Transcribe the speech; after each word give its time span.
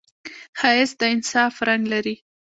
ښایست 0.59 0.95
د 0.99 1.01
انصاف 1.13 1.55
رنګ 1.67 1.83
لري 1.93 2.15